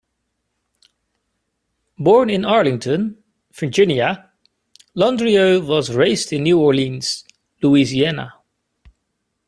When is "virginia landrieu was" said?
3.53-5.93